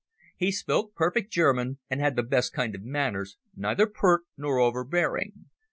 He 0.35 0.51
spoke 0.51 0.95
perfect 0.95 1.31
German, 1.31 1.77
and 1.87 1.99
had 2.01 2.15
the 2.15 2.23
best 2.23 2.53
kind 2.53 2.73
of 2.73 2.81
manners, 2.81 3.37
neither 3.55 3.85
pert 3.85 4.23
nor 4.35 4.57
overbearing. 4.57 5.45